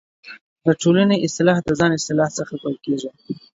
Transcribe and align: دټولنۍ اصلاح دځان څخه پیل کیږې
دټولنۍ 0.65 1.17
اصلاح 1.27 1.57
دځان 1.67 1.91
څخه 2.37 2.53
پیل 2.61 2.75
کیږې 2.83 3.09